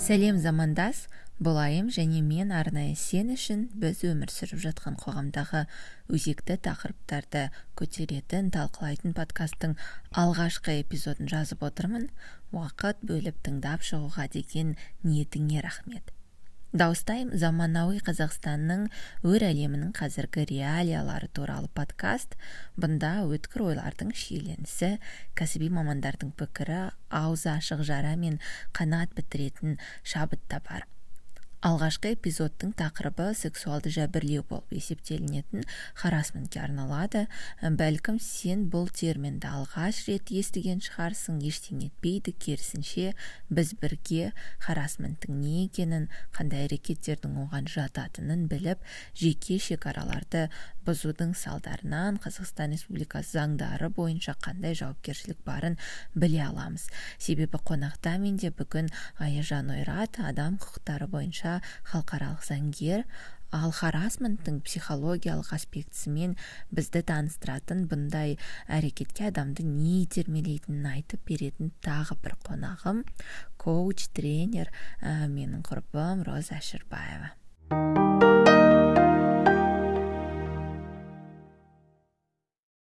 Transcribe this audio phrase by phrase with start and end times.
[0.00, 1.02] сәлем замандас
[1.44, 5.66] бұл айым және мен арнайы сен үшін біз өмір сүріп жатқан қоғамдағы
[6.16, 7.42] өзекті тақырыптарды
[7.76, 9.74] көтеретін талқылайтын подкасттың
[10.22, 12.08] алғашқы эпизодын жазып отырмын.
[12.56, 14.72] Уақыт бөліп тыңдап шығуға деген
[15.04, 16.14] ниетіңе рахмет.
[16.70, 18.84] Дауыстайым заманауи қазақстанның
[19.26, 22.36] өр әлемінің қазіргі реалиялары туралы подкаст.
[22.78, 24.92] Бұнда өткір ойлардың шиеленісі
[25.34, 28.38] кәсіби мамандардың пікірі аузы ашық жара мен
[28.76, 30.86] қанат бітіретін шабыт та бар.
[31.60, 35.66] Алғашқы эпизодтың тақырыбы сексуалды жәбірлеу болып есептелінетін
[35.98, 37.26] харасментке арналады.
[37.60, 43.12] Бәлкім сен бұл терминді алғаш рет естіген шығарсың ештеңе етпейді керісінше
[43.52, 44.30] біз бірге
[44.64, 48.80] харасменттің не екенін қандай әрекеттердің оған жататынын біліп
[49.20, 50.46] жеке шекараларды
[50.88, 55.76] бұзудың салдарынан қазақстан республикасы заңдары бойынша қандай жауапкершілік барын
[56.14, 56.88] біле аламыз.
[57.20, 58.88] Себебі қонақта менде бүгін
[59.20, 61.49] аяжан ойрат адам құқықтары бойынша
[61.90, 63.04] халықаралық заңгер.
[63.50, 66.36] Ал харасменттің психологиялық аспектісімен
[66.70, 68.36] бізді таныстыратын бұндай
[68.70, 73.02] әрекетке адамды не итермелейтінін айтып беретін тағы бір қонағым
[73.58, 74.70] коуч тренер
[75.02, 77.34] ә, менің құрбым роза әшірбаева.